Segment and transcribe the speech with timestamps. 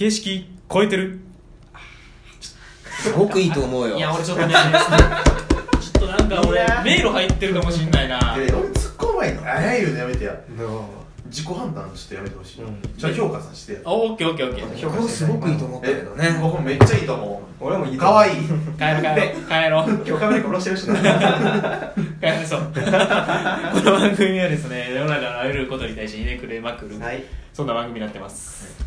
[0.00, 1.20] 形式超えてる。
[3.02, 3.98] すごくいいと思うよ。
[3.98, 4.60] いや俺ちょっとねちょ
[5.90, 8.34] っとなんか俺迷路入ってるかもしんないな。
[8.38, 10.88] え俺突っ込まいのああいうのやめてやの
[11.26, 12.80] 自己判断ちょっとやめてほしい、うん。
[12.96, 14.78] じゃあ評価させてオッケーオッケーオッケー。
[14.78, 17.98] 評価すごくいいと思ったけどえね僕もめっちゃいいと思俺もいいう。
[17.98, 18.30] かわい。
[18.30, 19.44] い帰ろう帰ろう。
[19.48, 19.84] 帰ろう。
[19.86, 20.94] 今日カメラ殺してるしな。
[22.22, 22.72] 帰りそう。
[22.72, 27.22] この番組はですね世の中のあらゆることに対してひねくれまくる、はい。
[27.52, 28.82] そんな番組になってます、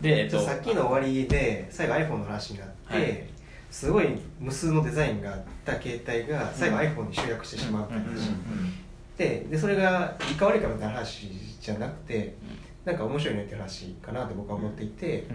[0.00, 3.36] でえっとさっきの終わりで最後 iPhone の話になって、はい。
[3.70, 4.06] すごい
[4.40, 8.30] 無数のデザインがあった携帯が最後 iPhone に集約してしまうって話、
[9.18, 11.28] ででそれがいいか悪いかみたいな話
[11.60, 12.36] じゃなくて
[12.86, 15.26] なんか面白いねって話かなって僕は思っていて、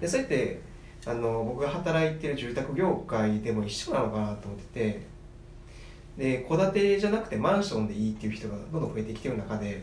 [0.00, 0.62] でそれって
[1.04, 5.06] あの僕が働いてる住宅業界でも一緒なのかなと思ってて
[6.16, 9.82] で戸建てじゃなくてマンションでいいっていう人がどんどん増えてきてる中で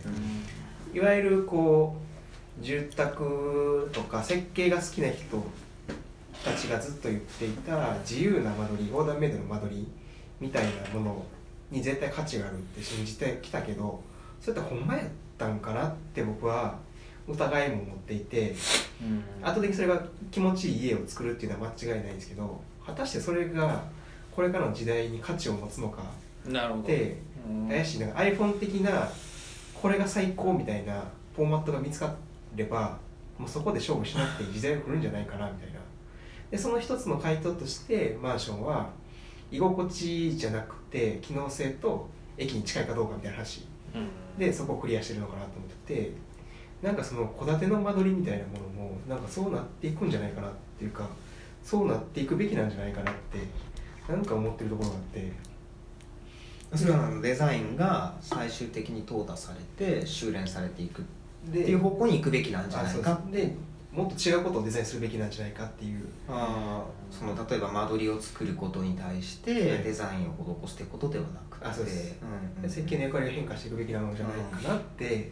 [0.93, 2.16] いわゆるこう
[2.61, 5.43] 住宅とか設計が好きな人
[6.43, 9.87] たちがずっと言っていた自由な間取りオーダーメイドの間取り
[10.39, 11.25] みたいなもの
[11.71, 14.01] に絶対価値があるって信じてきたけど
[14.41, 15.05] それってほんまやっ
[15.37, 16.77] たんかなって僕は
[17.27, 18.55] 疑いも持っていて
[19.43, 23.83] 後的にそれが気持ちいい家を作るっていうのは間違いないんですけど果たしてそれが
[24.35, 26.03] これからの時代に価値を持つのか
[26.79, 27.17] って
[27.49, 27.67] うん。
[27.67, 27.99] 怪しい。
[27.99, 29.09] なんか iPhone 的な
[29.73, 31.03] これが最高みたいな
[31.35, 32.13] フォーマットが見つか
[32.55, 32.97] れば
[33.37, 35.79] もうそこで勝負しなくていい時代が来るんじゃないかなみたいな。
[36.49, 38.89] でその一つの回答としてマンションは
[39.51, 43.65] 居心地じゃなくて機能性と駅に近いかどうかみたいな話。
[43.93, 44.39] うん。
[44.39, 46.11] でそこをクリアしてるのかなと思ってて
[46.81, 51.07] なんかその戸建ての間取りみたいなものもなんかそうなっていくんじゃないかなっていうか
[51.63, 53.39] そうなっていくべきなんじゃないかなって
[54.11, 55.57] なんか思ってるところがあって。
[56.75, 61.05] それはデザインが最終的に淘汰されて修練されていくっ
[61.45, 63.21] でていう方向に行くべきなんじゃないか。
[63.31, 63.47] です。
[63.47, 63.55] で
[63.91, 66.05] もっと違うことをデザインするべきなんじゃないかっていう。
[66.29, 67.15] あー。
[67.15, 69.61] その例えば間取りを作ることに対してはい。
[69.83, 71.65] デザインを施していくことではなくて。
[71.65, 72.15] あそうです。
[72.21, 72.63] うん。
[72.63, 72.69] うん。
[72.69, 75.31] 設計の役割が変化していくべきなのじゃないかなって、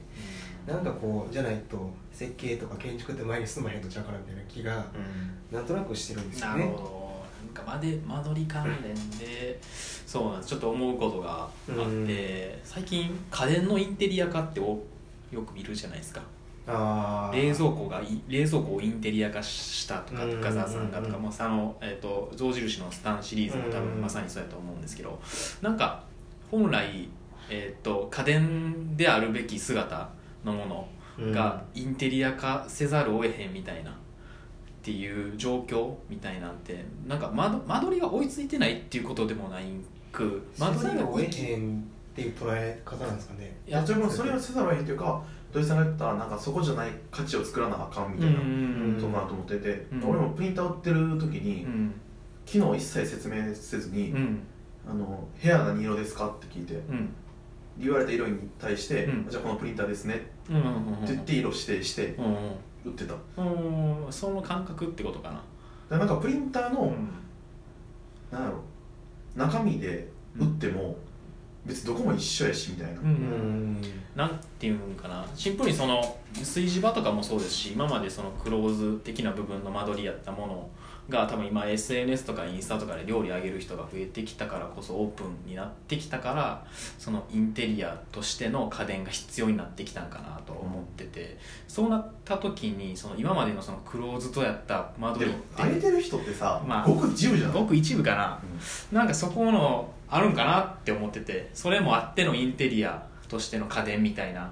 [0.66, 5.56] なんかこうじゃないと設計とか建築って前に進まへんとちゃうからみたいな気がうん。
[5.58, 7.06] なんとなくしてるんですよなるねほど。
[7.46, 10.50] なんか間で間取り関連でそうなんです。
[10.50, 14.82] ちょっと思うことがあって最近家電のインテリア化ってお
[15.36, 16.22] よく見るじゃないですか。
[16.68, 25.20] 冷蔵庫がい冷蔵庫をインテリア化したとかうん深澤さんがとかもうあの、えー、と象印のスタンシリーズも多うん分まさにそうやと思うんですけど
[25.62, 26.04] なんか
[26.50, 27.08] 本来、
[27.52, 30.10] えー、と家電であるべき姿
[30.44, 30.66] のも
[31.18, 33.94] のがインテリア化せざるを得へんみたいなっ
[34.82, 39.66] ていう状況みたいなんてなんか間間取りが追いついてないっていうことでもない
[40.12, 41.84] く間取りがせざるを得へん
[42.16, 43.58] っていう捉え方なんですかね。
[43.68, 45.22] いやでもそれはせざるを得へんというか
[45.52, 48.98] 土井さんが言ったなんかそこじゃない価値を作らなあかんみたいなうん。
[48.98, 50.10] とこかなと思ってて、うん。
[50.10, 51.94] 俺もプリンター売ってる時に、うん。
[52.46, 54.40] 機能一切説明せずに、うん。
[54.90, 57.10] あの部屋何色ですかって聞いてうん。
[57.78, 59.28] 言われた色に対して、うん。
[59.30, 60.16] じゃあこのプリンターですね。
[60.16, 60.18] っ
[60.48, 60.70] てうんうんう
[61.04, 61.06] ん。
[61.06, 62.36] 言って色指定してうん
[62.86, 63.16] 売ってた。
[63.38, 65.44] うんうんその感覚ってことかな。
[65.90, 67.10] らなんかプリンターの、うん。
[68.32, 68.62] なんやろ
[69.36, 70.96] 中身で売っても、
[71.66, 73.08] 別にどこも一緒やしみたいな、うん。
[73.08, 73.82] うん。
[74.16, 75.24] なんていうんかな。
[75.36, 80.70] シンプルにその炊事場とかもそうですし今までそのクローズ的な部分の間取りやったもの
[81.08, 86.66] が多分今 SNS とかインスタとかで料理あげる人が増えてきたからこそオープンになってきたから
[86.98, 91.38] そのインテリアとしての家電が必要になってきたんかなと思ってて
[91.68, 98.42] そうなった時にその今までのそのクローズドやった間取りってあげてる人ってさ、まあごく自由じゃないごく一部かな。
[98.92, 98.98] うん。
[98.98, 104.52] なんかそこのあるんかなって思っててそれもあってのインテリアとしての家電みたいな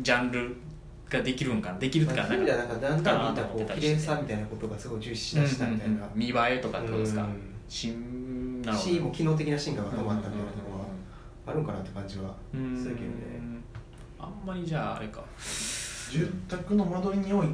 [0.00, 0.56] ジャンル
[1.10, 1.78] ができるんかな？
[1.78, 7.22] できるってかまあそういう意味ではなんかだんだんみんなこかなと思ってたりしてう綺麗さみたいなことがすごい重視しだしたみたいな、うんうんうん見栄えとかってことですか？
[7.22, 7.28] うん。
[7.68, 10.84] 新なるほしもう機能的な進化が止まったみたいなところは
[11.46, 13.14] どあるんかなって感じはうんするけどね。
[14.20, 15.22] あんまりじゃああれか。
[16.10, 17.46] 住宅の間取りにおい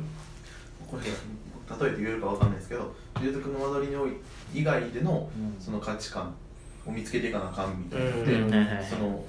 [0.87, 4.13] これ例えて言えるかわかんないですけど住宅の間取りにおい
[4.55, 6.33] 以外でのその価値観
[6.87, 8.51] を見つけていかなあかんみたいなので、うん。
[8.51, 8.85] はいはいはい。
[8.85, 9.25] その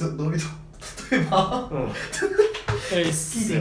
[0.00, 0.38] つどういう
[1.10, 1.80] 例えばうん。
[2.92, 3.60] え聞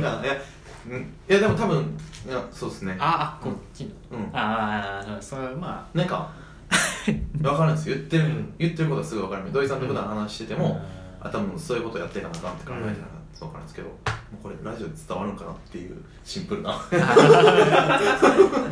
[1.27, 1.97] いやでも多分
[2.27, 2.97] いやそうですね。
[2.99, 4.17] ああこっちの。
[4.17, 4.29] うん。
[4.33, 6.31] ああそれまなんか
[7.41, 7.95] 分かるんですよ。
[7.95, 8.53] 言ってる、うん。
[8.57, 9.51] 言ってることはすぐ分かる。
[9.51, 10.81] 土井さんと普段話しててあも、
[11.19, 13.89] あ多分そういうことやっていかなって考えてたそう分かるんですけど
[14.41, 16.69] これラジオで伝わるんかなっていうシンプルな。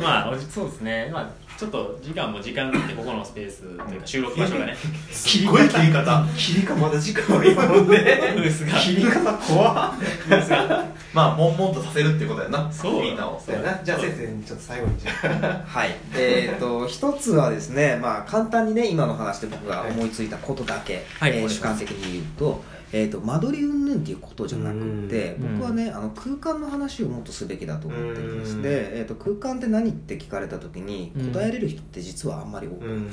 [0.00, 1.10] まあそうですね。
[1.12, 4.76] まあちょっと時間も時間ってここのスペースというか収録場所がね。
[5.10, 6.24] すっごい切り方。
[6.36, 9.98] 切りかまだ時間は今のでですが切り方怖っ。
[10.30, 12.72] ですがまあ悶々とさせるっていうことやな。
[12.72, 13.02] そう。
[13.02, 13.80] みんなをそうやな。
[13.82, 15.12] じゃあ先生にちょっと最後にじゃ
[15.66, 21.32] はい、えー、と一つはですね、まあ、簡単にね今の話で僕が思いついたことだけ、えーはい。
[21.32, 21.50] お願い。
[21.50, 22.62] します主観的に言うと,、
[22.92, 25.58] えー、と間取り云々っていうことじゃなくってうん。
[25.58, 28.56] 僕はねあの空間の話をもっとすべきだと思ってるんです。
[28.56, 28.62] うん。
[28.62, 31.32] で、えー、と空間って何って聞かれた時にうん。
[31.32, 33.10] 答えれる人って実はあんまり多くない、うん。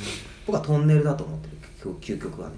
[0.48, 2.56] 僕はトンネルだと思ってる究究極はね、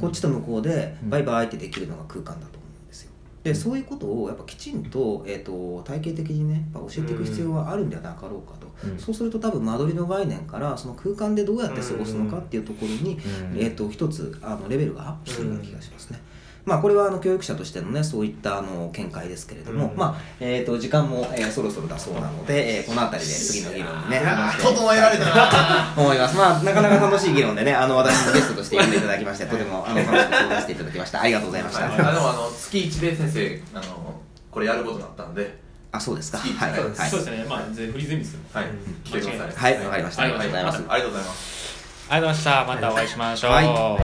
[0.00, 1.10] こっちと向こうでうん。
[1.10, 3.10] バイバイってできるのが空間だと思うんですよ。
[3.44, 8.98] でそういうことをやっぱきちんと,、えー、と体系的にねやっぱ教えていく必要はあるんではなかろうかと、うん。
[8.98, 13.58] そうすると多分間取りの概念からその空間でどうやって過ごすのかっていうところに、うん。
[13.58, 16.20] えー、と一つあのレベルがアップするような気がしますね。
[16.66, 19.96] まあ、これはあの教育者としてのねそういったあの見解ですけれども、うん。
[19.96, 24.20] まあえー、と時間も、えーそろそろだそうなので、えーこの辺りで次の議論にね
[24.60, 25.94] 整えられたな。
[25.96, 26.36] 思います。
[26.36, 31.22] まあ、なかなか楽しい議論でね、あの、私もゲストとして呼んでいただきまして、とても、あの、楽しく相談していただきました。
[31.22, 31.84] ありがとうございました。
[31.84, 34.20] はい、あでもあの月1で先生あの
[34.50, 35.58] これやることになったんで。
[35.92, 36.38] あ、そうですか？
[36.38, 36.70] はい。
[36.72, 36.80] はい。
[37.10, 37.30] そうです。
[37.30, 37.46] ね。
[37.48, 38.40] まあぜフリーゼミですよ。
[38.52, 38.64] はい。
[38.64, 38.94] うん。
[39.04, 39.74] 来てください。
[39.74, 40.22] はい、わかりました。
[40.22, 40.76] ありがとうございます。
[40.76, 41.66] ありがとうございます。
[42.08, 42.74] ありがとうございました。
[42.74, 43.50] またお会いしましょう。
[43.52, 43.66] はい